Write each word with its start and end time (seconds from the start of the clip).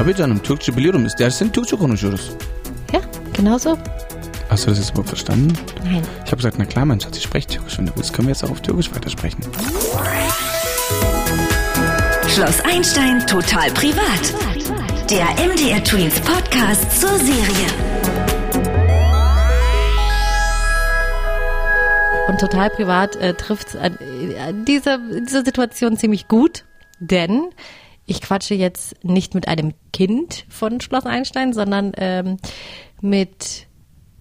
Tabii 0.00 0.16
canım 0.16 0.38
Türkçe 0.38 0.76
biliyorum. 0.76 1.06
İstersen 1.06 1.52
Türkçe 1.52 1.76
konuşuyoruz. 1.76 2.30
Ja, 2.92 3.00
genau 3.34 3.58
so. 3.58 3.76
Hast 4.48 4.66
du 4.66 4.70
das 4.70 4.78
jetzt 4.78 4.90
überhaupt 4.90 5.10
verstanden? 5.10 5.52
Nein. 5.84 6.02
Ich 6.24 6.32
habe 6.32 6.36
gesagt, 6.36 6.58
na 6.58 6.64
klar, 6.64 6.84
mein 6.84 7.00
Schatz, 7.00 7.18
ich 7.18 7.22
spreche 7.22 7.46
Türkisch. 7.46 7.78
Wenn 7.78 7.86
du 7.86 7.92
willst, 7.96 8.12
können 8.14 8.28
wir 8.28 8.32
jetzt 8.32 8.44
auch 8.44 8.50
auf 8.50 8.62
Türkisch 8.62 8.90
weitersprechen. 8.94 9.40
Schloss 12.28 12.60
Einstein 12.64 13.26
total 13.26 13.70
privat. 13.72 14.24
Der 15.10 15.26
MDR 15.46 15.84
Twins 15.84 16.18
Podcast 16.20 17.00
zur 17.00 17.18
Serie. 17.18 17.68
Und 22.28 22.40
total 22.40 22.70
privat 22.70 23.16
äh, 23.16 23.34
trifft 23.34 23.76
an, 23.76 23.98
an 24.48 24.64
dieser, 24.64 24.96
dieser 24.96 25.44
Situation 25.44 25.98
ziemlich 25.98 26.26
gut, 26.26 26.64
denn 27.00 27.50
ich 28.10 28.20
quatsche 28.20 28.54
jetzt 28.54 29.04
nicht 29.04 29.34
mit 29.34 29.46
einem 29.46 29.72
Kind 29.92 30.44
von 30.48 30.80
Schloss 30.80 31.06
Einstein, 31.06 31.52
sondern 31.52 31.92
ähm, 31.96 32.38
mit 33.00 33.68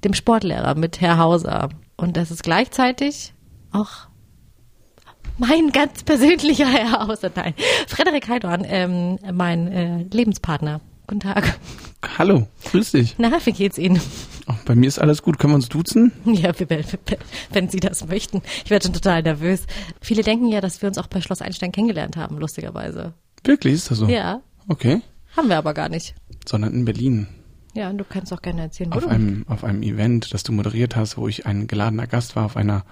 dem 0.03 0.13
Sportlehrer, 0.13 0.75
mit 0.75 1.01
Herr 1.01 1.17
Hauser. 1.17 1.69
Und 1.97 2.15
das 2.15 2.29
ist 2.29 2.43
gleichzeitig 2.43 3.33
auch 3.71 4.07
mein 5.39 5.71
ganz 5.71 6.03
persönlicher 6.03 6.67
Herr 6.71 7.07
Hauser. 7.07 7.31
Nein, 7.35 7.55
Frederik 7.87 8.29
Heidorn, 8.29 8.63
ähm, 8.67 9.17
mein 9.33 9.67
äh, 9.71 10.03
Lebenspartner. 10.11 10.81
Guten 11.07 11.21
Tag. 11.21 11.59
Hallo, 12.19 12.47
grüß 12.65 12.91
dich. 12.91 13.15
Na, 13.17 13.31
wie 13.43 13.51
geht's 13.51 13.79
Ihnen? 13.79 13.99
Oh, 14.47 14.53
bei 14.65 14.75
mir 14.75 14.87
ist 14.87 14.99
alles 14.99 15.23
gut. 15.23 15.39
Können 15.39 15.53
wir 15.53 15.55
uns 15.55 15.67
duzen? 15.67 16.11
Ja, 16.25 16.51
wenn 17.49 17.69
Sie 17.69 17.79
das 17.79 18.07
möchten. 18.07 18.43
Ich 18.63 18.69
werde 18.69 18.85
schon 18.85 18.93
total 18.93 19.23
nervös. 19.23 19.65
Viele 19.99 20.21
denken 20.21 20.47
ja, 20.49 20.61
dass 20.61 20.83
wir 20.83 20.87
uns 20.87 20.99
auch 20.99 21.07
bei 21.07 21.21
Schloss 21.21 21.41
Einstein 21.41 21.71
kennengelernt 21.71 22.17
haben, 22.17 22.37
lustigerweise. 22.37 23.15
Wirklich, 23.43 23.73
ist 23.73 23.91
das 23.91 23.97
so? 23.99 24.07
Ja, 24.07 24.41
Okay. 24.67 25.01
haben 25.35 25.49
wir 25.49 25.57
aber 25.57 25.73
gar 25.73 25.89
nicht. 25.89 26.15
Sondern 26.47 26.73
in 26.73 26.85
Berlin. 26.85 27.27
Ja, 27.73 27.89
und 27.89 27.97
du 27.97 28.03
kannst 28.03 28.33
auch 28.33 28.41
gerne 28.41 28.61
erzählen, 28.63 28.91
Auf 28.93 29.03
du 29.03 29.09
einem, 29.09 29.45
auf 29.47 29.63
einem 29.63 29.83
Event, 29.83 30.33
das 30.33 30.43
du 30.43 30.51
moderiert 30.51 30.95
hast, 30.95 31.17
wo 31.17 31.27
ich 31.27 31.45
ein 31.45 31.67
geladener 31.67 32.07
Gast 32.07 32.35
war, 32.35 32.45
auf 32.45 32.57
einer, 32.57 32.83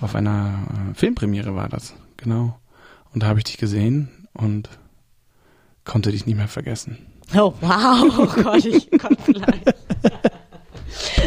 auf 0.00 0.14
einer 0.14 0.90
äh, 0.90 0.94
Filmpremiere 0.94 1.54
war 1.54 1.68
das. 1.68 1.94
Genau. 2.16 2.58
Und 3.14 3.22
da 3.22 3.28
habe 3.28 3.38
ich 3.38 3.44
dich 3.44 3.56
gesehen 3.58 4.08
und 4.34 4.68
konnte 5.84 6.10
dich 6.10 6.26
nicht 6.26 6.36
mehr 6.36 6.48
vergessen. 6.48 6.98
Oh, 7.34 7.54
wow. 7.60 8.18
Oh 8.18 8.42
Gott, 8.42 8.64
ich 8.64 8.90
Gott 8.90 9.16
vielleicht. 9.24 9.74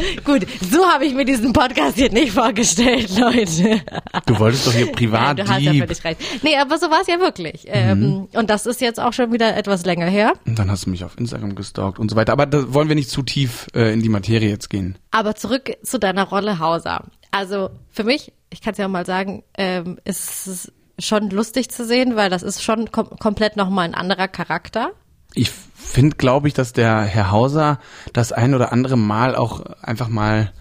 Gut, 0.24 0.46
so 0.72 0.86
habe 0.86 1.06
ich 1.06 1.14
mir 1.14 1.26
diesen 1.26 1.54
Podcast 1.54 1.98
hier 1.98 2.12
nicht 2.12 2.32
vorgestellt, 2.32 3.10
Leute. 3.18 3.82
Du 4.26 4.40
wolltest 4.40 4.68
doch 4.68 4.74
hier 4.74 4.92
privat 4.92 5.38
Nein, 5.38 5.46
du 5.46 5.52
hast 5.52 5.62
ja 5.62 5.74
völlig 5.74 6.04
recht. 6.04 6.22
Nee, 6.44 6.58
aber 6.58 6.78
so 6.78 6.90
war 6.90 7.02
es 7.02 7.08
ja 7.08 7.20
wirklich. 7.20 7.64
Ähm, 7.68 8.28
und 8.34 8.50
das 8.50 8.66
ist 8.66 8.82
jetzt 8.82 9.00
auch 9.00 9.14
schon 9.14 9.32
wieder 9.32 9.56
etwas 9.56 9.86
länger 9.86 10.08
her. 10.08 10.34
Und 10.46 10.60
dann 10.60 10.70
hast 10.70 10.86
du 10.86 10.90
mich 10.90 11.04
auf 11.04 11.18
Instagram 11.18 11.56
gestalkt 11.56 12.00
und 12.00 12.10
so 12.10 12.16
weiter. 12.16 12.34
Aber 12.34 12.46
da 12.46 12.74
wollen 12.74 12.90
wir 12.90 12.96
nicht 12.96 13.10
zu 13.10 13.24
tief 13.24 13.68
äh, 13.74 13.94
in 13.94 14.02
die 14.02 14.10
Materie 14.10 14.50
jetzt 14.50 14.70
gehen. 14.70 14.98
Aber 15.12 15.36
zurück 15.36 15.72
zu 15.84 16.00
deiner 16.00 16.24
Rolle 16.24 16.60
Hauser. 16.60 17.06
Also 17.32 17.70
für 17.92 18.04
mich, 18.04 18.32
ich 18.50 18.62
kann 18.62 18.72
es 18.72 18.78
ja 18.78 18.88
mal 18.88 19.06
sagen, 19.06 19.44
ähm, 19.58 20.00
ist 20.06 20.48
es 20.48 20.72
schon 20.98 21.30
lustig 21.30 21.70
zu 21.70 21.86
sehen, 21.86 22.16
weil 22.16 22.30
das 22.30 22.44
ist 22.44 22.64
schon 22.64 22.92
kom 22.92 23.10
komplett 23.20 23.56
nochmal 23.56 23.86
ein 23.86 23.96
anderer 23.96 24.28
Charakter. 24.28 24.92
Ich 25.34 25.52
finde, 25.90 26.18
glaube 26.18 26.48
ich, 26.48 26.54
dass 26.54 26.74
der 26.74 27.02
Herr 27.02 27.32
Hauser 27.32 27.80
das 28.14 28.32
ein 28.32 28.54
oder 28.54 28.72
andere 28.72 28.98
Mal 28.98 29.36
auch 29.36 29.62
einfach 29.82 30.08
mal 30.08 30.52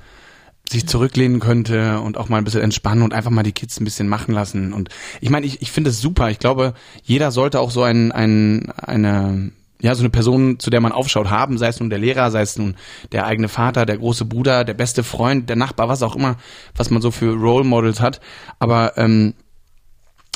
sich 0.70 0.86
zurücklehnen 0.86 1.40
könnte 1.40 2.00
und 2.00 2.18
auch 2.18 2.28
mal 2.28 2.38
ein 2.38 2.44
bisschen 2.44 2.62
entspannen 2.62 3.02
und 3.02 3.14
einfach 3.14 3.30
mal 3.30 3.42
die 3.42 3.52
Kids 3.52 3.80
ein 3.80 3.84
bisschen 3.84 4.08
machen 4.08 4.34
lassen. 4.34 4.72
Und 4.72 4.90
ich 5.20 5.30
meine, 5.30 5.46
ich, 5.46 5.62
ich 5.62 5.70
finde 5.70 5.90
es 5.90 6.00
super. 6.00 6.30
Ich 6.30 6.38
glaube, 6.38 6.74
jeder 7.02 7.30
sollte 7.30 7.60
auch 7.60 7.70
so 7.70 7.82
ein, 7.82 8.12
ein, 8.12 8.70
eine, 8.76 9.52
ja, 9.80 9.94
so 9.94 10.02
eine 10.02 10.10
Person, 10.10 10.58
zu 10.58 10.70
der 10.70 10.80
man 10.80 10.92
aufschaut, 10.92 11.30
haben, 11.30 11.56
sei 11.56 11.68
es 11.68 11.80
nun 11.80 11.90
der 11.90 11.98
Lehrer, 11.98 12.30
sei 12.30 12.42
es 12.42 12.58
nun 12.58 12.76
der 13.12 13.26
eigene 13.26 13.48
Vater, 13.48 13.86
der 13.86 13.98
große 13.98 14.24
Bruder, 14.26 14.64
der 14.64 14.74
beste 14.74 15.04
Freund, 15.04 15.48
der 15.48 15.56
Nachbar, 15.56 15.88
was 15.88 16.02
auch 16.02 16.16
immer, 16.16 16.36
was 16.76 16.90
man 16.90 17.00
so 17.00 17.10
für 17.10 17.32
Role 17.34 17.64
Models 17.64 18.00
hat. 18.00 18.20
Aber 18.58 18.98
ähm, 18.98 19.34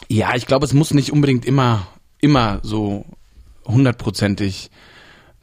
ja, 0.09 0.35
ich 0.35 0.47
glaube, 0.47 0.65
es 0.65 0.73
muss 0.73 0.95
nicht 0.95 1.13
unbedingt 1.13 1.45
immer, 1.45 1.87
immer 2.21 2.61
so 2.63 3.05
hundertprozentig 3.65 4.71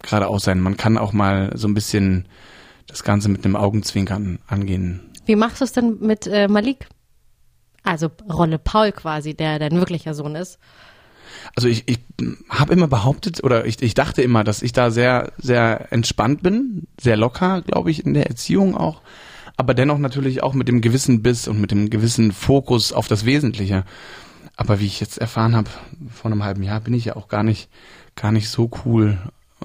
geradeaus 0.01 0.43
sein. 0.43 0.59
Man 0.59 0.77
kann 0.77 0.97
auch 0.97 1.13
mal 1.13 1.51
so 1.55 1.67
ein 1.67 1.73
bisschen 1.73 2.27
das 2.87 3.03
Ganze 3.03 3.29
mit 3.29 3.45
einem 3.45 3.55
Augenzwinkern 3.55 4.39
angehen. 4.47 5.11
Wie 5.25 5.35
machst 5.35 5.61
du 5.61 5.65
es 5.65 5.73
denn 5.73 5.97
mit 5.99 6.25
äh, 6.27 6.47
Malik? 6.47 6.87
Also 7.83 8.09
Rolle 8.31 8.59
Paul 8.59 8.91
quasi, 8.91 9.33
der 9.33 9.59
dein 9.59 9.73
wirklicher 9.73 10.13
Sohn 10.13 10.35
ist. 10.35 10.59
Also 11.55 11.67
ich, 11.67 11.83
ich 11.87 11.99
habe 12.49 12.73
immer 12.73 12.87
behauptet 12.87 13.43
oder 13.43 13.65
ich, 13.65 13.81
ich 13.81 13.93
dachte 13.93 14.21
immer, 14.21 14.43
dass 14.43 14.61
ich 14.61 14.73
da 14.73 14.91
sehr, 14.91 15.31
sehr 15.37 15.91
entspannt 15.91 16.41
bin, 16.43 16.87
sehr 16.99 17.17
locker, 17.17 17.61
glaube 17.61 17.91
ich, 17.91 18.05
in 18.05 18.13
der 18.13 18.27
Erziehung 18.27 18.75
auch, 18.75 19.01
aber 19.57 19.73
dennoch 19.73 19.97
natürlich 19.97 20.43
auch 20.43 20.53
mit 20.53 20.67
dem 20.67 20.81
gewissen 20.81 21.21
Biss 21.21 21.47
und 21.47 21.59
mit 21.59 21.71
dem 21.71 21.89
gewissen 21.89 22.31
Fokus 22.31 22.93
auf 22.93 23.07
das 23.07 23.25
Wesentliche. 23.25 23.83
Aber 24.55 24.79
wie 24.79 24.85
ich 24.85 24.99
jetzt 24.99 25.17
erfahren 25.17 25.55
habe, 25.55 25.69
vor 26.09 26.31
einem 26.31 26.43
halben 26.43 26.63
Jahr 26.63 26.81
bin 26.81 26.93
ich 26.93 27.05
ja 27.05 27.15
auch 27.15 27.27
gar 27.27 27.43
nicht, 27.43 27.69
gar 28.21 28.31
nicht 28.31 28.49
so 28.49 28.69
cool, 28.85 29.17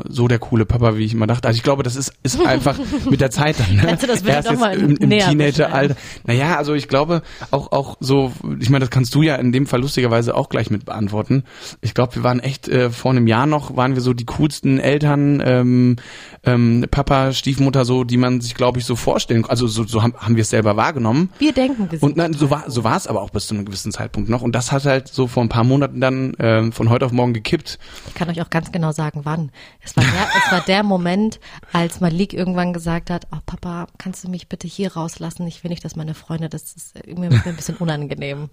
so 0.09 0.29
der 0.29 0.39
coole 0.39 0.67
Papa, 0.67 0.97
wie 0.97 1.05
ich 1.05 1.15
immer 1.15 1.27
dachte. 1.27 1.49
Also 1.49 1.57
ich 1.57 1.63
glaube, 1.63 1.83
das 1.83 1.97
ist, 1.97 2.13
ist 2.23 2.41
einfach 2.47 2.79
mit 3.09 3.21
der 3.21 3.31
Zeit 3.31 3.57
dann. 3.59 3.77
Ne? 3.77 3.83
Kannst 3.87 4.03
du 4.03 4.07
das 4.07 4.23
Erst 4.23 4.51
jetzt 4.51 4.61
mal 4.61 4.77
im, 4.77 4.97
im 4.97 5.09
näher 5.09 5.29
Teenageralter. 5.29 5.97
Naja, 6.25 6.57
also 6.57 6.75
ich 6.75 6.89
glaube 6.89 7.23
auch, 7.51 7.73
auch 7.73 7.97
so, 8.01 8.33
ich 8.61 8.71
meine, 8.71 8.81
das 8.85 8.91
kannst 8.91 9.15
du 9.15 9.23
ja 9.23 9.37
in 9.37 9.53
dem 9.53 9.67
Fall 9.67 9.81
lustigerweise 9.81 10.35
auch 10.35 10.49
gleich 10.49 10.71
mit 10.71 10.85
beantworten. 10.85 11.45
Ich 11.81 11.95
glaube, 11.95 12.17
wir 12.17 12.23
waren 12.25 12.41
echt, 12.41 12.69
äh, 12.69 12.91
vor 12.91 13.13
einem 13.13 13.27
Jahr 13.27 13.47
noch, 13.47 13.77
waren 13.77 13.95
wir 13.95 14.03
so 14.03 14.13
die 14.13 14.25
coolsten 14.25 14.79
Eltern, 14.79 15.43
ähm, 15.45 15.97
ähm, 16.45 16.87
Papa, 16.91 17.33
Stiefmutter, 17.33 17.85
so, 17.85 18.05
die 18.05 18.17
man 18.17 18.41
sich, 18.41 18.55
glaube 18.55 18.79
ich, 18.79 18.85
so 18.85 18.97
vorstellen, 18.97 19.45
also 19.47 19.67
so, 19.67 19.85
so 19.85 20.03
haben, 20.03 20.15
haben 20.17 20.37
wir 20.37 20.43
es 20.43 20.51
selber 20.51 20.77
wahrgenommen. 20.77 21.31
Wir 21.39 21.53
denken, 21.53 21.91
wir 21.91 22.03
Und 22.03 22.17
nein, 22.17 22.33
so 22.33 22.51
war 22.51 22.65
so 22.71 22.85
war 22.85 22.97
es 22.97 23.07
aber 23.07 23.23
auch 23.23 23.31
bis 23.31 23.47
zu 23.47 23.55
einem 23.55 23.65
gewissen 23.65 23.93
Zeitpunkt 23.93 24.29
noch. 24.29 24.43
Und 24.43 24.55
das 24.55 24.73
hat 24.73 24.85
halt 24.85 25.09
so 25.09 25.27
vor 25.27 25.43
ein 25.43 25.49
paar 25.49 25.65
Monaten 25.65 26.01
dann 26.01 26.35
ähm, 26.39 26.73
von 26.73 26.91
heute 26.91 27.07
auf 27.07 27.13
morgen 27.13 27.33
gekippt. 27.33 27.79
Ich 28.09 28.15
kann 28.15 28.29
euch 28.29 28.43
auch 28.43 28.51
ganz 28.51 28.73
genau 28.73 28.93
sagen, 28.93 29.21
wann. 29.25 29.51
Es 29.85 29.97
war 29.97 30.05
der, 30.05 30.29
es 30.37 30.53
war 30.53 30.61
der 30.63 30.83
Moment, 30.83 31.41
als 31.73 32.01
Malik 32.01 32.33
irgendwann 32.33 32.73
gesagt 32.73 33.11
hat, 33.11 33.27
oh 33.33 33.39
Papa, 33.45 33.87
kannst 33.99 34.25
du 34.25 34.31
mich 34.31 34.49
bitte 34.49 34.67
hier 34.67 34.95
rauslassen? 34.95 35.47
Ich 35.47 35.63
will 35.63 35.71
nicht, 35.71 35.85
dass 35.85 35.97
meine 35.97 36.15
Freunde, 36.15 36.49
das 36.49 36.75
ist 36.75 36.95
mir 37.07 37.31
ein 37.31 37.57
bisschen 37.57 37.77
unangenehm. 37.77 38.51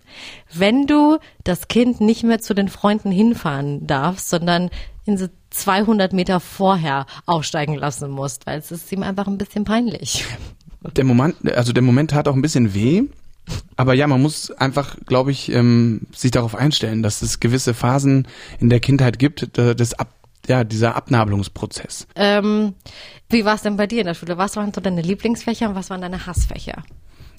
Wenn 0.53 0.87
du 0.87 1.19
das 1.43 1.67
Kind 1.67 2.01
nicht 2.01 2.23
mehr 2.23 2.39
zu 2.39 2.53
den 2.53 2.67
Freunden 2.67 3.11
hinfahren 3.11 3.87
darfst, 3.87 4.29
sondern 4.29 4.69
in 5.05 5.17
so 5.17 5.27
200 5.51 6.13
Meter 6.13 6.39
vorher 6.39 7.05
aussteigen 7.25 7.75
lassen 7.75 8.09
musst, 8.09 8.45
weil 8.45 8.59
es 8.59 8.71
ist 8.71 8.91
ihm 8.91 9.03
einfach 9.03 9.27
ein 9.27 9.37
bisschen 9.37 9.63
peinlich. 9.65 10.25
Der 10.95 11.03
Moment, 11.03 11.35
also 11.51 11.73
der 11.73 11.83
Moment 11.83 12.11
tat 12.11 12.27
auch 12.27 12.35
ein 12.35 12.41
bisschen 12.41 12.73
weh. 12.73 13.03
Aber 13.75 13.93
ja, 13.93 14.07
man 14.07 14.21
muss 14.21 14.51
einfach, 14.51 14.97
glaube 15.05 15.31
ich, 15.31 15.51
ähm, 15.51 16.01
sich 16.15 16.31
darauf 16.31 16.55
einstellen, 16.55 17.03
dass 17.03 17.21
es 17.21 17.39
gewisse 17.39 17.73
Phasen 17.73 18.27
in 18.59 18.69
der 18.69 18.79
Kindheit 18.79 19.19
gibt, 19.19 19.57
äh, 19.57 19.75
das 19.75 19.93
ab, 19.93 20.13
ja, 20.47 20.63
dieser 20.63 20.95
Abnabelungsprozess. 20.95 22.07
Ähm, 22.15 22.73
wie 23.29 23.45
war 23.45 23.55
es 23.55 23.61
denn 23.61 23.77
bei 23.77 23.87
dir 23.87 24.01
in 24.01 24.07
der 24.07 24.13
Schule? 24.13 24.37
Was 24.37 24.55
waren 24.55 24.73
so 24.73 24.81
deine 24.81 25.01
Lieblingsfächer 25.01 25.69
und 25.69 25.75
was 25.75 25.89
waren 25.89 26.01
deine 26.01 26.25
Hassfächer? 26.25 26.83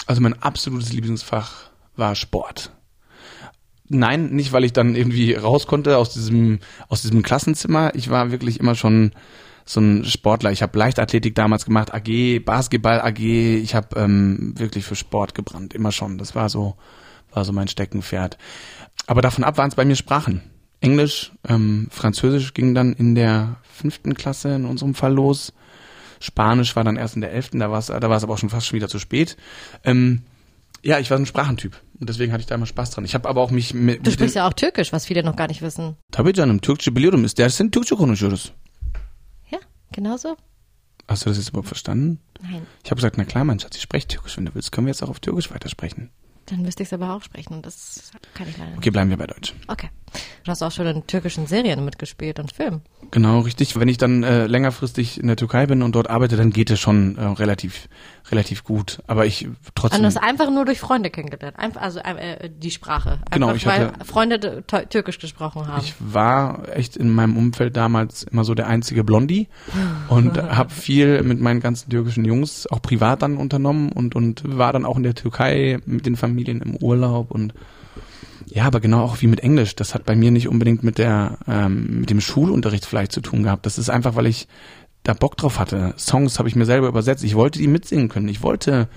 Also 0.07 0.21
mein 0.21 0.41
absolutes 0.43 0.93
Lieblingsfach 0.93 1.71
war 1.97 2.15
Sport. 2.15 2.73
Nein, 3.89 4.31
nicht, 4.31 4.53
weil 4.53 4.65
ich 4.65 4.73
dann 4.73 4.95
irgendwie 4.95 5.35
raus 5.35 5.67
konnte 5.67 5.99
aus 5.99 6.13
diesem, 6.13 6.61
aus 6.89 7.03
diesem 7.03 7.23
Klassenzimmer. 7.23 7.95
Ich 7.95 8.09
war 8.09 8.31
wirklich 8.31 8.59
immer 8.59 8.75
schon 8.75 9.13
so 9.65 9.81
ein 9.81 10.05
Sportler. 10.05 10.51
Ich 10.51 10.63
habe 10.63 10.79
Leichtathletik 10.79 11.35
damals 11.35 11.67
gemacht, 11.67 11.93
AG, 11.93 12.41
Basketball 12.45 13.01
AG. 13.01 13.19
Ich 13.19 13.75
habe 13.75 14.01
ähm, 14.01 14.55
wirklich 14.57 14.85
für 14.85 14.97
Sport 14.97 15.35
gebrannt, 15.35 15.75
immer 15.75 15.93
schon. 15.93 16.19
Das 16.19 16.35
war 16.35 16.49
so, 16.49 16.77
war 17.33 17.45
so 17.45 17.53
mein 17.53 17.69
Steckenpferd. 17.69 18.39
Aber 19.07 19.21
davon 19.21 19.45
ab 19.45 19.59
waren 19.59 19.69
es 19.69 19.75
bei 19.75 19.85
mir 19.85 19.97
Sprachen. 19.97 20.43
Englisch, 20.83 21.33
ähm, 21.49 21.89
Französisch 21.91 22.53
ging 22.55 22.75
dann 22.75 22.93
in 22.93 23.15
der 23.15 23.57
fünften 23.73 24.15
Klasse 24.15 24.55
in 24.55 24.65
unserem 24.67 24.95
Fall 24.95 25.15
los. 25.15 25.53
Spanisch 26.21 26.77
war 26.77 26.85
dann 26.85 26.97
erst 26.97 27.15
in 27.17 27.21
der 27.21 27.33
elften, 27.33 27.59
da 27.61 27.71
war 27.71 27.79
es 27.79 27.87
da 27.87 27.95
aber 27.97 28.29
auch 28.35 28.39
schon 28.39 28.51
fast 28.51 28.67
schon 28.67 28.77
wieder 28.77 28.89
zu 28.89 28.99
spät. 28.99 29.37
Ähm, 29.85 30.23
ja, 30.83 30.99
ich 30.99 31.11
war 31.11 31.19
ein 31.19 31.27
Sprachentyp 31.27 31.77
und 32.01 32.09
deswegen 32.09 32.33
hatte 32.33 32.41
ich 32.43 32.47
da 32.47 32.55
immer 32.57 32.67
Spaß 32.67 32.91
dran. 32.91 33.05
Ich 33.05 33.15
habe 33.15 33.29
aber 33.29 33.41
auch 33.41 33.51
mich 33.51 33.75
mit, 33.75 34.07
Du 34.07 34.11
sprichst 34.11 34.37
ja 34.37 34.47
auch 34.49 34.53
Türkisch, 34.53 34.93
was 34.93 35.07
viele 35.07 35.23
noch 35.23 35.37
gar 35.37 35.49
nicht 35.49 35.63
wissen. 35.63 35.97
Tabii 36.11 36.33
canım 36.33 36.59
Türkçe 36.59 36.97
biliyorum. 36.97 37.25
İstersen 37.25 37.71
Türkçe 37.71 37.95
konuşuyoruz. 37.97 38.53
Ja, 39.53 39.59
genau 39.93 40.17
so. 40.19 40.37
Hast 41.09 41.25
du 41.27 41.31
das 41.31 41.39
jetzt 41.39 41.51
überhaupt 41.51 41.69
verstanden? 41.69 42.19
Nein, 42.43 42.63
Ich 42.85 42.91
habe 42.91 42.97
gesagt, 42.97 43.19
na 43.19 43.25
klar, 43.25 43.45
mein 43.45 43.59
Schatz, 43.61 43.77
ich 43.77 43.83
spreche 43.83 44.09
Türkisch. 44.09 44.37
Wenn 44.37 44.47
du 44.47 44.55
willst, 44.55 44.73
können 44.73 44.87
wir 44.87 44.93
jetzt 44.93 45.03
auch 45.03 45.11
auf 45.11 45.21
Türkisch 45.21 45.51
weitersprechen. 45.53 46.11
Dann 46.47 46.63
müsste 46.63 46.83
ich 46.83 46.89
es 46.89 46.93
aber 46.93 47.15
auch 47.15 47.23
sprechen 47.23 47.55
und 47.55 47.67
das 47.67 48.11
kann 48.35 48.49
ich 48.49 48.57
leider 48.57 48.71
nicht. 48.71 48.79
Okay, 48.79 48.91
bleiben 48.91 49.11
wir 49.11 49.17
bei 49.17 49.27
Deutsch. 49.27 49.55
Okay. 49.69 49.91
Du 50.45 50.51
hast 50.51 50.63
auch 50.63 50.73
schon 50.73 50.87
in 50.87 51.07
türkischen 51.07 51.47
Serien 51.47 51.85
mitgespielt 51.85 52.39
und 52.39 52.53
Filmen. 52.53 52.83
Genau, 53.11 53.41
richtig. 53.41 53.79
Wenn 53.79 53.89
ich 53.89 53.99
dann 53.99 54.23
äh, 54.23 54.47
längerfristig 54.47 55.21
in 55.21 55.27
der 55.27 55.37
Türkei 55.37 55.67
bin 55.67 55.83
und 55.83 55.95
dort 55.95 56.09
arbeite, 56.09 56.37
dann 56.37 56.51
geht 56.51 56.71
es 56.71 56.81
schon 56.81 57.19
äh, 57.19 57.25
relativ, 57.25 57.89
relativ 58.31 58.65
gut. 58.65 59.03
Aber 59.07 59.27
ich 59.27 59.49
trotzdem. 59.75 60.03
Also 60.05 60.19
du 60.19 60.25
hast 60.25 60.31
einfach 60.31 60.51
nur 60.51 60.65
durch 60.65 60.81
Freunde 60.81 61.11
kennengelernt. 61.11 61.59
Einfach, 61.59 61.83
also 61.83 61.99
äh, 61.99 62.49
die 62.49 62.71
Sprache. 62.71 63.11
Einfach, 63.13 63.31
Genau, 63.33 63.53
ich 63.55 63.67
weil 63.67 63.89
hatte- 63.89 64.05
Freunde 64.07 64.63
t- 64.67 64.87
türkisch 64.87 65.19
gesprochen 65.19 65.67
haben. 65.69 65.83
Ich 65.85 65.95
war 65.99 66.67
echt 66.75 66.97
in 66.97 67.11
meinem 67.11 67.37
Umfeld 67.37 67.77
damals 67.77 68.23
immer 68.23 68.45
so 68.45 68.55
der 68.55 68.67
einzige 68.69 69.05
Blondie 69.05 69.49
und 70.09 70.37
habe 70.41 70.71
viel 70.71 71.23
mit 71.23 71.41
meinen 71.41 71.61
ganzen 71.61 71.91
türkischen 71.91 72.25
Jungs 72.25 72.67
auch 72.71 72.81
privat 72.81 73.21
dann 73.23 73.37
unternommen 73.37 73.93
und 73.93 74.15
und 74.15 74.43
war 74.47 74.73
dann 74.73 74.87
auch 74.87 74.97
in 74.97 75.03
der 75.03 75.15
Türkei 75.15 75.79
mit 75.85 76.07
den 76.07 76.17
Familien 76.17 76.63
im 76.63 76.77
Urlaub 76.77 77.31
und 77.31 77.53
ja, 78.55 78.65
aber 78.65 78.81
genau 78.81 79.03
auch 79.03 79.23
wie 79.23 79.29
mit 79.29 79.41
Englisch. 79.41 79.75
Das 79.77 79.95
hat 79.95 80.05
bei 80.05 80.15
mir 80.15 80.31
nicht 80.31 80.47
unbedingt 80.47 80.83
mit 80.83 80.99
der 80.99 81.39
ähm, 81.49 82.01
mit 82.01 82.11
dem 82.11 82.21
Schulunterricht 82.21 82.85
vielleicht 82.85 83.13
zu 83.13 83.23
tun 83.23 83.45
gehabt. 83.45 83.65
Das 83.65 83.79
ist 83.79 83.89
einfach, 83.89 84.15
weil 84.15 84.27
ich 84.27 84.47
da 85.05 85.15
Bock 85.15 85.39
drauf 85.39 85.59
hatte. 85.59 85.95
Songs 85.99 86.39
habe 86.39 86.49
ich 86.49 86.55
mir 86.55 86.67
selber 86.67 86.89
übersetzt. 86.89 87.25
Ich 87.25 87.35
wollte 87.35 87.59
die 87.59 87.67
mitsingen 87.67 88.11
können. 88.11 88.29
Ich 88.29 88.43
wollte 88.43 88.89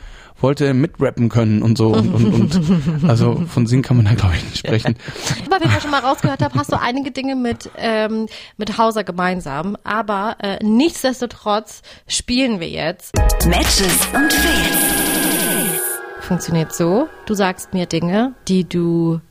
wollte 0.42 0.74
mitrappen 0.74 1.30
können 1.30 1.62
und 1.62 1.78
so 1.78 1.94
und 1.94 2.14
und, 2.14 2.56
und 2.56 3.04
also 3.10 3.44
von 3.48 3.66
singen 3.66 3.84
kann 3.84 3.96
man 3.96 4.06
da 4.06 4.16
glaube 4.16 4.36
ich 4.36 4.44
nicht 4.44 4.58
sprechen. 4.58 4.98
Aber 5.46 5.64
wie 5.64 5.70
ich 5.70 5.82
schon 5.82 5.92
mal 5.92 6.02
rausgehört 6.02 6.42
habe, 6.44 6.54
hast 6.60 6.74
du 6.74 6.80
einige 6.80 7.12
Dinge 7.12 7.38
mit, 7.38 7.72
ähm, 7.78 8.28
mit 8.58 8.78
Hauser 8.78 9.06
gemeinsam. 9.06 9.78
Aber 9.86 10.36
äh, 10.40 10.62
nichtsdestotrotz 10.62 11.82
spielen 12.08 12.60
wir 12.60 12.68
jetzt. 12.68 13.16
Matches 13.48 14.06
und 14.14 14.34
Fails. 14.34 15.82
Funktioniert 16.20 16.74
so, 16.74 17.08
du 17.26 17.36
sagst 17.36 17.74
mir 17.74 17.86
Dinge, 17.86 18.34
die 18.50 18.68
du 18.68 19.22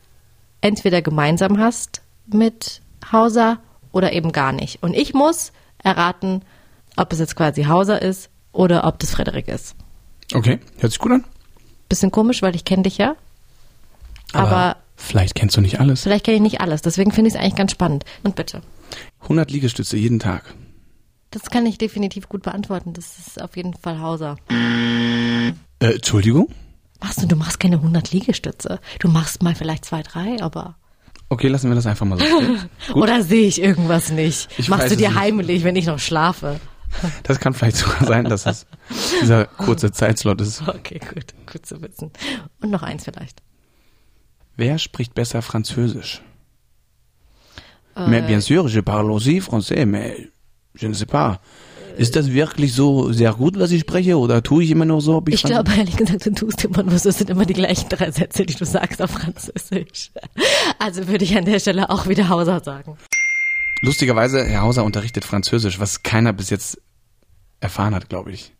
entweder 0.65 1.03
gemeinsam 1.03 1.59
hast 1.59 2.01
mit 2.25 2.81
Hauser 3.11 3.59
oder 3.91 4.13
eben 4.13 4.31
gar 4.31 4.51
nicht. 4.51 4.81
Und 4.81 4.95
ich 4.95 5.13
muss 5.13 5.51
erraten, 5.83 6.41
ob 6.97 7.13
es 7.13 7.19
jetzt 7.19 7.35
quasi 7.35 7.65
Hauser 7.65 8.01
ist 8.01 8.29
oder 8.51 8.85
ob 8.85 8.97
das 8.97 9.11
Frederik 9.11 9.47
ist. 9.47 9.75
Okay, 10.33 10.59
hört 10.79 10.91
sich 10.91 10.99
gut 10.99 11.11
an. 11.11 11.23
Bisschen 11.87 12.09
komisch, 12.09 12.41
weil 12.41 12.55
ich 12.55 12.65
kenne 12.65 12.81
dich 12.81 12.97
ja. 12.97 13.15
Aber, 14.33 14.77
vielleicht 14.95 15.35
kennst 15.35 15.55
du 15.55 15.61
nicht 15.61 15.79
alles. 15.79 16.01
vielleicht 16.01 16.25
kenne 16.25 16.37
ich 16.37 16.41
nicht 16.41 16.61
alles. 16.61 16.81
Deswegen 16.81 17.11
finde 17.11 17.27
ich 17.27 17.35
es 17.35 17.39
eigentlich 17.39 17.55
ganz 17.55 17.71
spannend. 17.71 18.03
Und 18.23 18.35
bitte. 18.35 18.61
100 19.21 19.51
Liegestütze 19.51 19.97
jeden 19.97 20.19
Tag. 20.19 20.55
Das 21.29 21.51
kann 21.51 21.67
ich 21.67 21.77
definitiv 21.77 22.27
gut 22.27 22.41
beantworten. 22.41 22.93
Das 22.93 23.19
ist 23.19 23.39
auf 23.39 23.55
jeden 23.55 23.75
Fall 23.75 23.99
Hauser. 23.99 24.37
Äh, 24.49 25.53
Entschuldigung? 25.79 26.47
Machst 27.01 27.21
du, 27.21 27.27
du 27.27 27.35
machst 27.35 27.59
keine 27.59 27.75
100 27.77 28.11
Liegestütze. 28.11 28.79
Du 28.99 29.07
machst 29.09 29.43
mal 29.43 29.55
vielleicht 29.55 29.85
zwei, 29.85 30.01
drei, 30.01 30.41
aber. 30.41 30.75
Okay, 31.29 31.47
lassen 31.47 31.69
wir 31.69 31.75
das 31.75 31.85
einfach 31.87 32.05
mal 32.05 32.17
so 32.19 32.25
stehen. 32.25 32.69
Oder 32.93 33.21
sehe 33.23 33.47
ich 33.47 33.61
irgendwas 33.61 34.11
nicht? 34.11 34.47
Ich 34.57 34.69
Machst 34.69 34.87
du 34.89 34.93
es 34.93 34.97
dir 34.97 35.09
nicht. 35.09 35.19
heimlich, 35.19 35.63
wenn 35.63 35.75
ich 35.75 35.85
noch 35.87 35.99
schlafe? 35.99 36.59
Das 37.23 37.39
kann 37.39 37.53
vielleicht 37.53 37.77
sogar 37.77 38.05
sein, 38.05 38.25
dass 38.25 38.43
das 38.43 38.65
dieser 39.21 39.45
kurze 39.45 39.91
Zeitslot 39.91 40.39
ist. 40.39 40.61
Okay, 40.67 40.99
gut. 40.99 41.33
Gut 41.51 41.65
zu 41.65 41.81
wissen. 41.81 42.11
Und 42.61 42.71
noch 42.71 42.83
eins 42.83 43.03
vielleicht. 43.03 43.41
Wer 44.55 44.77
spricht 44.77 45.13
besser 45.13 45.41
Französisch? 45.41 46.21
Äh, 47.95 48.07
Mais 48.07 48.25
bien 48.25 48.39
sûr, 48.39 48.67
je 48.69 48.81
parle 48.81 49.11
aussi 49.11 49.41
français, 49.41 49.85
mais 49.85 50.15
je 50.75 50.87
ne 50.87 50.93
sais 50.93 51.05
pas. 51.07 51.39
Ist 51.97 52.15
das 52.15 52.31
wirklich 52.31 52.73
so 52.73 53.11
sehr 53.11 53.33
gut, 53.33 53.57
was 53.59 53.71
ich 53.71 53.81
spreche, 53.81 54.17
oder 54.17 54.41
tue 54.43 54.63
ich 54.63 54.71
immer 54.71 54.85
nur 54.85 55.01
so? 55.01 55.15
ob 55.15 55.29
Ich 55.29 55.41
Franz- 55.41 55.51
glaube, 55.53 55.71
ehrlich 55.77 55.95
gesagt, 55.97 56.25
du 56.25 56.31
tust 56.33 56.63
immer 56.65 56.83
nur 56.83 56.97
so, 56.99 57.09
es 57.09 57.17
sind 57.17 57.29
immer 57.29 57.45
die 57.45 57.53
gleichen 57.53 57.89
drei 57.89 58.11
Sätze, 58.11 58.45
die 58.45 58.55
du 58.55 58.65
sagst 58.65 59.01
auf 59.01 59.11
Französisch. 59.11 60.11
Also 60.79 61.07
würde 61.07 61.23
ich 61.25 61.35
an 61.37 61.45
der 61.45 61.59
Stelle 61.59 61.89
auch 61.89 62.07
wieder 62.07 62.29
Hauser 62.29 62.59
sagen. 62.63 62.97
Lustigerweise, 63.81 64.43
Herr 64.45 64.61
Hauser 64.61 64.83
unterrichtet 64.83 65.25
Französisch, 65.25 65.79
was 65.79 66.03
keiner 66.03 66.33
bis 66.33 66.49
jetzt 66.49 66.81
erfahren 67.59 67.93
hat, 67.95 68.09
glaube 68.09 68.31
ich. 68.31 68.51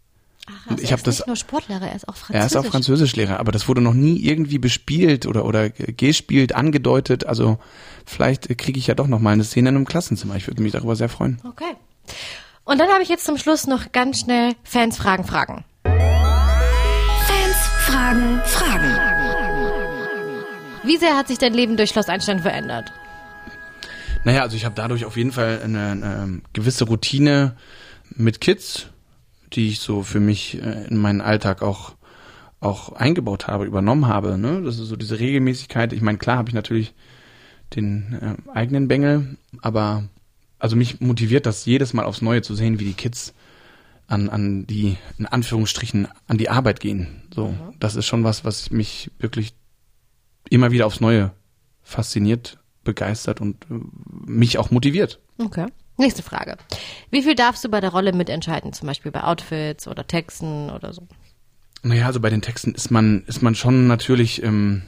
Ach, 0.47 0.71
Und 0.71 0.81
ich 0.81 0.91
hab 0.91 0.99
ist 0.99 1.07
das- 1.07 1.17
nicht 1.19 1.27
nur 1.27 1.35
Sportlehrer, 1.35 1.87
er 1.87 1.95
ist 1.95 2.07
auch 2.07 2.15
Französisch. 2.15 2.41
Er 2.41 2.45
ist 2.45 2.55
auch 2.57 2.65
Französischlehrer, 2.71 3.39
aber 3.39 3.51
das 3.51 3.67
wurde 3.67 3.81
noch 3.81 3.93
nie 3.95 4.17
irgendwie 4.23 4.59
bespielt 4.59 5.25
oder 5.25 5.45
oder 5.45 5.69
gespielt, 5.71 6.53
angedeutet. 6.53 7.25
Also 7.25 7.57
vielleicht 8.05 8.55
kriege 8.59 8.77
ich 8.77 8.85
ja 8.87 8.93
doch 8.93 9.07
noch 9.07 9.19
mal 9.19 9.31
eine 9.31 9.43
Szene 9.43 9.69
in 9.69 9.75
einem 9.75 9.85
Klassenzimmer. 9.85 10.35
Ich 10.35 10.45
würde 10.47 10.61
mich 10.61 10.73
darüber 10.73 10.95
sehr 10.95 11.09
freuen. 11.09 11.39
Okay. 11.49 11.73
Und 12.65 12.79
dann 12.79 12.89
habe 12.89 13.03
ich 13.03 13.09
jetzt 13.09 13.25
zum 13.25 13.37
Schluss 13.37 13.67
noch 13.67 13.91
ganz 13.91 14.21
schnell 14.21 14.53
Fans 14.63 14.97
fragen, 14.97 15.23
fragen. 15.23 15.63
Fans 15.83 17.57
fragen 17.85 18.41
Fragen. 18.43 18.95
Wie 20.83 20.97
sehr 20.97 21.15
hat 21.15 21.27
sich 21.27 21.37
dein 21.37 21.53
Leben 21.53 21.77
durch 21.77 21.91
Schloss 21.91 22.09
Einstein 22.09 22.39
verändert? 22.39 22.91
Naja, 24.23 24.41
also 24.41 24.55
ich 24.55 24.65
habe 24.65 24.73
dadurch 24.73 25.05
auf 25.05 25.15
jeden 25.15 25.31
Fall 25.31 25.61
eine, 25.63 25.91
eine 25.91 26.41
gewisse 26.53 26.85
Routine 26.85 27.55
mit 28.09 28.41
Kids, 28.41 28.87
die 29.53 29.67
ich 29.67 29.79
so 29.79 30.01
für 30.01 30.19
mich 30.19 30.59
äh, 30.59 30.87
in 30.87 30.97
meinen 30.97 31.21
Alltag 31.21 31.61
auch 31.61 31.93
auch 32.61 32.93
eingebaut 32.93 33.45
habe, 33.47 33.65
übernommen 33.65 34.07
habe. 34.07 34.39
Ne? 34.39 34.63
Das 34.63 34.79
ist 34.79 34.87
so 34.87 34.95
diese 34.95 35.19
Regelmäßigkeit. 35.19 35.93
Ich 35.93 36.01
meine, 36.01 36.17
klar 36.17 36.37
habe 36.37 36.49
ich 36.49 36.55
natürlich 36.55 36.95
den 37.75 38.17
äh, 38.19 38.51
eigenen 38.51 38.87
Bengel, 38.87 39.37
aber 39.61 40.05
also 40.65 40.75
mich 40.75 40.99
motiviert 40.99 41.45
das 41.45 41.63
jedes 41.67 41.93
Mal 41.93 42.05
aufs 42.05 42.23
Neue 42.23 42.41
zu 42.41 42.55
sehen, 42.55 42.79
wie 42.79 42.85
die 42.85 42.93
Kids 42.93 43.35
an, 44.07 44.29
an 44.29 44.65
die, 44.65 44.97
in 45.19 45.27
Anführungsstrichen, 45.27 46.07
an 46.27 46.39
die 46.39 46.49
Arbeit 46.49 46.79
gehen. 46.79 47.21
So, 47.35 47.53
das 47.79 47.95
ist 47.95 48.07
schon 48.07 48.23
was, 48.23 48.45
was 48.45 48.71
mich 48.71 49.11
wirklich 49.19 49.53
immer 50.49 50.71
wieder 50.71 50.87
aufs 50.87 51.01
Neue 51.01 51.33
fasziniert, 51.83 52.57
begeistert 52.83 53.41
und 53.41 53.63
äh, 53.69 53.75
mich 54.25 54.57
auch 54.57 54.71
motiviert. 54.71 55.19
Okay. 55.37 55.67
Nächste 55.97 56.23
Frage. 56.23 56.57
Wie 57.11 57.21
viel 57.21 57.35
darfst 57.35 57.63
du 57.63 57.69
bei 57.69 57.79
der 57.79 57.91
Rolle 57.91 58.11
mitentscheiden? 58.11 58.73
Zum 58.73 58.87
Beispiel 58.87 59.11
bei 59.11 59.23
Outfits 59.23 59.87
oder 59.87 60.07
Texten 60.07 60.71
oder 60.71 60.93
so? 60.93 61.07
Naja, 61.83 62.07
also 62.07 62.19
bei 62.19 62.31
den 62.31 62.41
Texten 62.41 62.73
ist 62.73 62.89
man, 62.89 63.23
ist 63.27 63.43
man 63.43 63.53
schon 63.53 63.85
natürlich 63.85 64.41
ähm, 64.41 64.81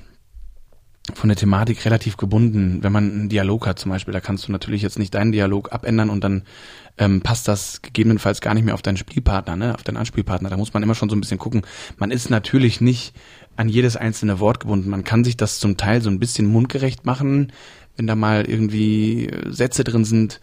von 1.13 1.30
der 1.30 1.38
Thematik 1.38 1.86
relativ 1.86 2.18
gebunden. 2.18 2.80
Wenn 2.81 2.92
man 2.92 3.12
einen 3.12 3.30
Dialog 3.30 3.68
hat 3.68 3.80
zum 3.80 3.92
Beispiel, 3.92 4.13
da 4.13 4.19
kannst 4.19 4.48
du 4.48 4.51
natürlich 4.51 4.81
jetzt 4.81 5.00
nicht 5.00 5.13
deinen 5.13 5.31
Dialog 5.31 5.71
abändern 5.71 6.09
und 6.09 6.24
dann 6.24 6.44
ähm, 6.98 7.21
passt 7.21 7.48
das 7.48 7.81
gegebenenfalls 7.81 8.42
gar 8.42 8.54
nicht 8.54 8.63
mehr 8.63 8.74
auf 8.74 8.81
deinen 8.81 8.98
Spielpartner, 8.98 9.56
ne, 9.56 9.74
auf 9.74 9.83
deinen 9.83 9.98
Anspielpartner. 9.98 10.50
Da 10.50 10.57
muss 10.57 10.74
man 10.74 10.83
immer 10.83 10.95
schon 10.95 11.09
so 11.09 11.15
ein 11.15 11.21
bisschen 11.21 11.38
gucken. 11.38 11.62
Man 11.98 12.12
ist 12.12 12.30
natürlich 12.30 12.81
nicht 12.81 13.13
an 13.56 13.69
jedes 13.69 13.95
einzelne 13.95 14.39
Wort 14.39 14.59
gebunden. 14.59 14.89
Man 14.89 15.04
kann 15.04 15.24
sich 15.24 15.38
das 15.38 15.59
zum 15.59 15.77
Teil 15.77 16.01
so 16.01 16.09
ein 16.09 16.19
bisschen 16.19 16.48
mundgerecht 16.48 17.06
machen, 17.06 17.51
wenn 17.95 18.07
da 18.07 18.15
mal 18.15 18.45
irgendwie 18.45 19.27
äh, 19.27 19.51
Sätze 19.51 19.83
drin 19.83 20.06
sind, 20.06 20.42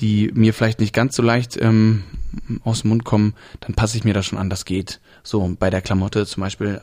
die 0.00 0.30
mir 0.34 0.54
vielleicht 0.54 0.80
nicht 0.80 0.94
ganz 0.94 1.14
so 1.14 1.22
leicht 1.22 1.58
ähm, 1.60 2.04
aus 2.64 2.82
dem 2.82 2.90
Mund 2.90 3.04
kommen, 3.04 3.34
dann 3.60 3.74
passe 3.74 3.96
ich 3.96 4.04
mir 4.04 4.14
das 4.14 4.26
schon 4.26 4.38
an, 4.38 4.50
das 4.50 4.64
geht. 4.64 5.00
So, 5.22 5.54
bei 5.58 5.68
der 5.68 5.82
Klamotte 5.82 6.24
zum 6.26 6.42
Beispiel, 6.42 6.80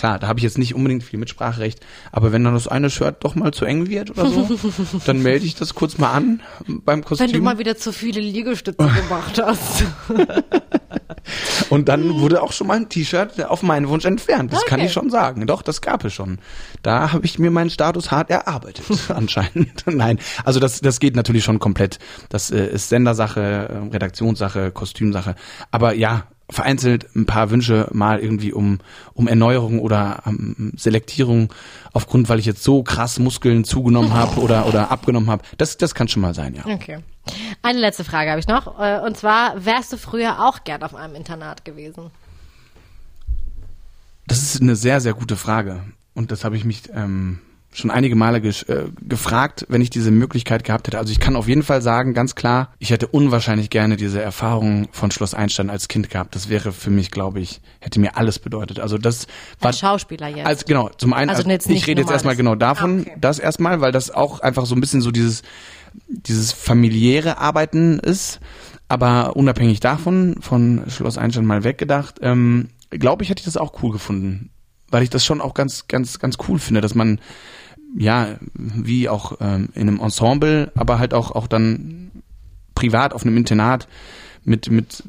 klar, 0.00 0.18
da 0.18 0.28
habe 0.28 0.38
ich 0.38 0.44
jetzt 0.44 0.56
nicht 0.56 0.74
unbedingt 0.74 1.02
viel 1.04 1.18
Mitspracherecht, 1.18 1.80
aber 2.10 2.32
wenn 2.32 2.42
dann 2.42 2.54
das 2.54 2.66
eine 2.66 2.88
Shirt 2.88 3.16
doch 3.20 3.34
mal 3.34 3.52
zu 3.52 3.66
eng 3.66 3.86
wird 3.88 4.10
oder 4.10 4.26
so, 4.30 4.48
dann 5.06 5.22
melde 5.22 5.44
ich 5.44 5.54
das 5.56 5.74
kurz 5.74 5.98
mal 5.98 6.10
an 6.12 6.40
beim 6.66 7.04
Kostüm. 7.04 7.26
Wenn 7.26 7.34
du 7.34 7.42
mal 7.42 7.58
wieder 7.58 7.76
zu 7.76 7.92
viele 7.92 8.20
Liegestütze 8.20 8.78
gemacht 9.08 9.40
hast. 9.44 9.84
Und 11.68 11.88
dann 11.88 12.18
wurde 12.18 12.42
auch 12.42 12.52
schon 12.52 12.66
mal 12.66 12.78
ein 12.78 12.88
T-Shirt 12.88 13.44
auf 13.44 13.62
meinen 13.62 13.88
Wunsch 13.88 14.06
entfernt. 14.06 14.52
Das 14.52 14.64
kann 14.64 14.80
Okay. 14.80 14.86
ich 14.86 14.92
schon 14.94 15.10
sagen. 15.10 15.46
Doch, 15.46 15.60
das 15.60 15.82
gab 15.82 16.02
es 16.04 16.14
schon. 16.14 16.38
Da 16.82 17.12
habe 17.12 17.26
ich 17.26 17.38
mir 17.38 17.50
meinen 17.50 17.68
Status 17.70 18.10
hart 18.10 18.30
erarbeitet, 18.30 18.86
anscheinend. 19.10 19.84
Nein, 19.86 20.18
also 20.44 20.60
das, 20.60 20.80
das 20.80 20.98
geht 20.98 21.14
natürlich 21.14 21.44
schon 21.44 21.58
komplett. 21.58 21.98
Das 22.30 22.50
äh, 22.50 22.66
ist 22.66 22.88
Sendersache, 22.88 23.40
äh, 23.40 23.92
Redaktionssache, 23.92 24.70
Kostümsache. 24.70 25.34
Aber 25.70 25.94
ja, 25.94 26.24
vereinzelt 26.50 27.14
ein 27.14 27.26
paar 27.26 27.50
Wünsche 27.50 27.88
mal 27.92 28.18
irgendwie 28.18 28.52
um, 28.52 28.78
um 29.14 29.28
Erneuerung 29.28 29.80
oder 29.80 30.22
ähm, 30.26 30.72
Selektierung 30.76 31.52
aufgrund, 31.92 32.28
weil 32.28 32.38
ich 32.38 32.46
jetzt 32.46 32.62
so 32.62 32.82
krass 32.82 33.18
Muskeln 33.18 33.64
zugenommen 33.64 34.12
habe 34.12 34.40
oder, 34.40 34.66
oder 34.66 34.90
abgenommen 34.90 35.30
habe. 35.30 35.42
Das, 35.58 35.76
das 35.76 35.94
kann 35.94 36.08
schon 36.08 36.22
mal 36.22 36.34
sein, 36.34 36.54
ja. 36.54 36.64
Okay. 36.66 36.98
Eine 37.62 37.78
letzte 37.78 38.04
Frage 38.04 38.30
habe 38.30 38.40
ich 38.40 38.48
noch. 38.48 38.78
äh, 38.80 39.00
Und 39.00 39.16
zwar, 39.16 39.64
wärst 39.64 39.92
du 39.92 39.96
früher 39.96 40.40
auch 40.46 40.64
gern 40.64 40.82
auf 40.82 40.94
einem 40.94 41.14
Internat 41.14 41.64
gewesen? 41.64 42.10
Das 44.26 44.42
ist 44.42 44.60
eine 44.60 44.76
sehr, 44.76 45.00
sehr 45.00 45.14
gute 45.14 45.36
Frage. 45.36 45.82
Und 46.14 46.30
das 46.30 46.44
habe 46.44 46.56
ich 46.56 46.64
mich 46.64 46.82
ähm, 46.94 47.40
schon 47.72 47.90
einige 47.92 48.16
Male 48.16 48.38
gesch- 48.38 48.68
äh, 48.68 48.90
gefragt, 49.00 49.64
wenn 49.68 49.80
ich 49.80 49.90
diese 49.90 50.10
Möglichkeit 50.10 50.64
gehabt 50.64 50.88
hätte. 50.88 50.98
Also 50.98 51.12
ich 51.12 51.20
kann 51.20 51.36
auf 51.36 51.46
jeden 51.46 51.62
Fall 51.62 51.82
sagen, 51.82 52.14
ganz 52.14 52.34
klar, 52.34 52.72
ich 52.80 52.90
hätte 52.90 53.06
unwahrscheinlich 53.06 53.70
gerne 53.70 53.96
diese 53.96 54.20
Erfahrung 54.20 54.88
von 54.90 55.12
Schloss 55.12 55.34
Einstein 55.34 55.70
als 55.70 55.86
Kind 55.86 56.10
gehabt. 56.10 56.34
Das 56.34 56.48
wäre 56.48 56.72
für 56.72 56.90
mich, 56.90 57.12
glaube 57.12 57.38
ich, 57.38 57.60
hätte 57.78 58.00
mir 58.00 58.16
alles 58.16 58.40
bedeutet. 58.40 58.80
Also 58.80 58.98
das 58.98 59.28
war 59.60 59.68
Als 59.68 59.78
Schauspieler 59.78 60.28
jetzt. 60.28 60.46
als 60.46 60.64
genau, 60.64 60.88
zum 60.98 61.12
einen, 61.12 61.30
Also 61.30 61.44
also 61.48 61.70
ich 61.70 61.86
rede 61.86 62.00
jetzt 62.02 62.10
erstmal 62.10 62.34
genau 62.34 62.56
davon, 62.56 62.98
Ah, 62.98 63.02
okay. 63.02 63.16
das 63.20 63.38
erstmal, 63.38 63.80
weil 63.80 63.92
das 63.92 64.10
auch 64.10 64.40
einfach 64.40 64.66
so 64.66 64.74
ein 64.74 64.80
bisschen 64.80 65.00
so 65.00 65.10
dieses 65.12 65.42
dieses 66.06 66.52
familiäre 66.52 67.38
Arbeiten 67.38 67.98
ist, 67.98 68.38
aber 68.88 69.36
unabhängig 69.36 69.80
davon, 69.80 70.36
von 70.40 70.84
Schloss 70.88 71.18
Einstein 71.18 71.44
mal 71.44 71.64
weggedacht, 71.64 72.18
ähm, 72.22 72.68
glaube 72.90 73.22
ich, 73.24 73.30
hätte 73.30 73.40
ich 73.40 73.44
das 73.44 73.56
auch 73.56 73.82
cool 73.82 73.90
gefunden, 73.92 74.50
weil 74.90 75.02
ich 75.02 75.10
das 75.10 75.24
schon 75.24 75.40
auch 75.40 75.54
ganz, 75.54 75.86
ganz, 75.88 76.18
ganz 76.18 76.36
cool 76.48 76.58
finde, 76.60 76.80
dass 76.80 76.94
man 76.94 77.20
ja, 77.96 78.38
wie 78.54 79.08
auch 79.08 79.38
ähm, 79.40 79.70
in 79.74 79.88
einem 79.88 80.00
Ensemble, 80.00 80.72
aber 80.74 80.98
halt 80.98 81.14
auch, 81.14 81.32
auch 81.32 81.46
dann 81.46 82.10
privat 82.74 83.12
auf 83.12 83.24
einem 83.24 83.36
Internat 83.36 83.88
mit, 84.44 84.70
mit 84.70 85.02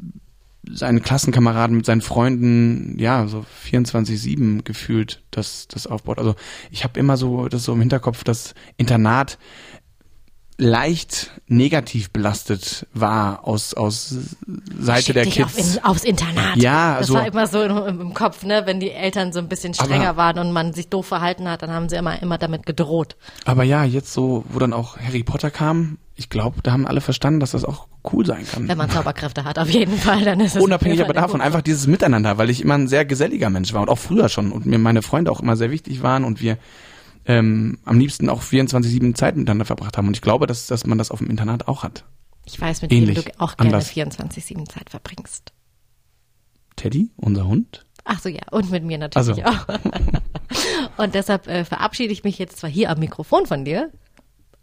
seinen 0.69 1.01
Klassenkameraden, 1.01 1.75
mit 1.75 1.85
seinen 1.85 2.01
Freunden, 2.01 2.97
ja, 3.00 3.27
so 3.27 3.45
24-7 3.65 4.63
gefühlt 4.63 5.23
das, 5.31 5.67
das 5.67 5.88
aufbaut. 5.88 6.19
Also 6.19 6.35
ich 6.69 6.83
habe 6.83 7.00
immer 7.00 7.17
so 7.17 7.47
das 7.47 7.63
so 7.63 7.73
im 7.73 7.79
Hinterkopf, 7.79 8.23
das 8.23 8.53
Internat 8.77 9.38
leicht 10.61 11.31
negativ 11.47 12.11
belastet 12.11 12.85
war 12.93 13.47
aus, 13.47 13.73
aus 13.73 14.15
Seite 14.79 15.01
Schick 15.05 15.13
der 15.15 15.23
dich 15.25 15.33
Kids. 15.35 15.47
Auf 15.47 15.57
in, 15.57 15.83
aufs 15.83 16.03
Internat. 16.03 16.55
Ja, 16.57 16.99
das 16.99 17.07
so- 17.07 17.15
war 17.15 17.25
immer 17.25 17.47
so 17.47 17.63
im, 17.63 17.99
im 18.01 18.13
Kopf, 18.13 18.43
ne? 18.43 18.61
Wenn 18.65 18.79
die 18.79 18.91
Eltern 18.91 19.33
so 19.33 19.39
ein 19.39 19.47
bisschen 19.49 19.73
strenger 19.73 20.09
Aber- 20.09 20.17
waren 20.17 20.37
und 20.39 20.51
man 20.53 20.73
sich 20.73 20.87
doof 20.87 21.07
verhalten 21.07 21.49
hat, 21.49 21.63
dann 21.63 21.71
haben 21.71 21.89
sie 21.89 21.95
immer, 21.95 22.21
immer 22.21 22.37
damit 22.37 22.67
gedroht. 22.67 23.15
Aber 23.43 23.63
ja, 23.63 23.83
jetzt 23.83 24.13
so, 24.13 24.45
wo 24.49 24.59
dann 24.59 24.71
auch 24.71 24.97
Harry 24.99 25.23
Potter 25.23 25.49
kam, 25.49 25.97
ich 26.15 26.29
glaube, 26.29 26.61
da 26.61 26.73
haben 26.73 26.85
alle 26.85 27.01
verstanden, 27.01 27.39
dass 27.39 27.51
das 27.51 27.65
auch 27.65 27.87
cool 28.13 28.23
sein 28.23 28.45
kann. 28.45 28.67
Wenn 28.67 28.77
man 28.77 28.91
Zauberkräfte 28.91 29.43
hat, 29.43 29.57
auf 29.57 29.69
jeden 29.69 29.97
Fall, 29.97 30.23
dann 30.23 30.39
ist 30.41 30.55
es 30.55 30.61
Unabhängig 30.61 31.01
aber 31.01 31.13
davon 31.13 31.41
einfach 31.41 31.61
dieses 31.63 31.87
Miteinander, 31.87 32.37
weil 32.37 32.51
ich 32.51 32.61
immer 32.61 32.75
ein 32.75 32.87
sehr 32.87 33.05
geselliger 33.05 33.49
Mensch 33.49 33.73
war 33.73 33.81
und 33.81 33.89
auch 33.89 33.97
früher 33.97 34.29
schon 34.29 34.51
und 34.51 34.67
mir 34.67 34.77
meine 34.77 35.01
Freunde 35.01 35.31
auch 35.31 35.39
immer 35.39 35.55
sehr 35.55 35.71
wichtig 35.71 36.03
waren 36.03 36.23
und 36.23 36.39
wir 36.39 36.57
ähm, 37.25 37.79
am 37.85 37.99
liebsten 37.99 38.29
auch 38.29 38.41
24-7 38.41 39.13
Zeit 39.15 39.35
miteinander 39.35 39.65
verbracht 39.65 39.97
haben. 39.97 40.07
Und 40.07 40.15
ich 40.15 40.21
glaube, 40.21 40.47
dass, 40.47 40.67
dass 40.67 40.85
man 40.85 40.97
das 40.97 41.11
auf 41.11 41.19
dem 41.19 41.29
Internat 41.29 41.67
auch 41.67 41.83
hat. 41.83 42.05
Ich 42.45 42.59
weiß, 42.59 42.81
mit 42.81 42.91
Ähnlich, 42.91 43.17
wem 43.17 43.23
du 43.25 43.39
auch 43.39 43.57
gerne 43.57 43.73
anders. 43.75 43.91
24-7 43.91 44.67
Zeit 44.69 44.89
verbringst. 44.89 45.53
Teddy, 46.75 47.11
unser 47.17 47.47
Hund? 47.47 47.85
Ach 48.03 48.19
so, 48.19 48.29
ja. 48.29 48.41
Und 48.51 48.71
mit 48.71 48.83
mir 48.83 48.97
natürlich 48.97 49.45
Also. 49.45 49.57
auch. 49.57 49.67
und 50.97 51.13
deshalb 51.13 51.47
äh, 51.47 51.63
verabschiede 51.65 52.11
ich 52.11 52.23
mich 52.23 52.39
jetzt 52.39 52.57
zwar 52.57 52.69
hier 52.69 52.89
am 52.89 52.99
Mikrofon 52.99 53.45
von 53.45 53.63
dir, 53.63 53.91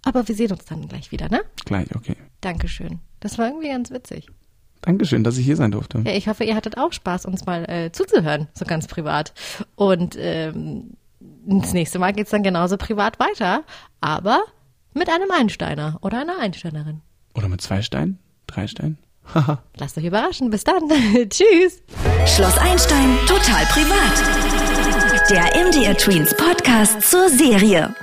aber 0.05 0.27
wir 0.27 0.35
sehen 0.35 0.51
uns 0.51 0.65
dann 0.65 0.89
gleich 0.89 1.13
wieder, 1.13 1.29
ne? 1.29 1.43
Gleich, 1.65 1.95
okay. 1.95 2.17
Dankeschön. 2.41 3.01
Das 3.21 3.39
war 3.39 3.49
irgendwie 3.49 3.69
ganz 3.69 3.91
witzig. 3.91 4.29
Dankeschön, 4.81 5.25
dass 5.25 5.37
ich 5.39 5.45
hier 5.45 5.57
sein 5.57 5.71
durfte. 5.73 6.03
Ja, 6.05 6.13
ich 6.13 6.29
hoffe, 6.29 6.45
ihr 6.45 6.55
hattet 6.55 6.79
auch 6.79 6.93
Spaß, 6.93 7.27
uns 7.27 7.47
mal 7.47 7.69
äh, 7.69 7.91
zuzuhören, 7.93 8.49
so 8.55 8.65
ganz 8.65 8.87
privat. 8.87 9.35
Und 9.75 10.17
ähm, 10.19 10.95
das 11.49 11.73
nächste 11.73 11.99
Mal 11.99 12.13
geht's 12.13 12.31
dann 12.31 12.43
genauso 12.43 12.77
privat 12.77 13.19
weiter, 13.19 13.65
aber 14.01 14.43
mit 14.93 15.09
einem 15.09 15.31
Einsteiner 15.31 15.99
oder 16.03 16.21
einer 16.21 16.39
Einsteinerin. 16.39 17.01
Oder 17.35 17.49
mit 17.49 17.61
zwei 17.61 17.83
Steinen? 17.83 18.19
Drei 18.47 18.67
Steinen? 18.67 18.99
Haha. 19.35 19.63
Lasst 19.77 19.97
euch 19.99 20.05
überraschen. 20.05 20.51
Bis 20.51 20.65
dann. 20.65 20.89
Tschüss. 21.29 21.83
Schloss 22.27 22.59
Einstein 22.59 23.17
total 23.27 23.65
privat. 23.67 25.31
Der 25.31 25.67
MDR 25.67 25.97
Tweens 25.97 26.35
Podcast 26.35 27.03
zur 27.03 27.29
Serie. 27.29 27.95